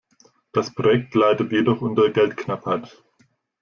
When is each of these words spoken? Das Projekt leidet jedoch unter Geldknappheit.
Das 0.51 0.73
Projekt 0.73 1.13
leidet 1.13 1.51
jedoch 1.51 1.81
unter 1.83 2.09
Geldknappheit. 2.09 3.03